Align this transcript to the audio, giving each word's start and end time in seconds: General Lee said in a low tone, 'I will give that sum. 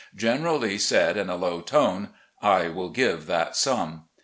General 0.15 0.57
Lee 0.57 0.79
said 0.79 1.15
in 1.15 1.29
a 1.29 1.35
low 1.35 1.61
tone, 1.61 2.09
'I 2.41 2.69
will 2.69 2.89
give 2.89 3.27
that 3.27 3.55
sum. 3.55 4.05